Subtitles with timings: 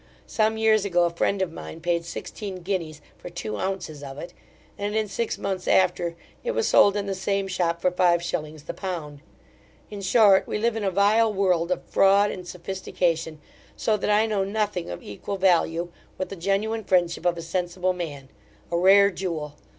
[0.25, 4.33] Some years ago a friend of mine paid sixteen guineas for two ounces of it;
[4.75, 8.63] and, in six months after, it was sold in the same shop for five shillings
[8.63, 9.21] the pound.
[9.91, 13.39] In short, we live in a vile world of fraud and sophistication;
[13.77, 17.93] so that I know nothing of equal value with the genuine friendship of a sensible
[17.93, 18.29] man;
[18.71, 19.53] a rare jewel!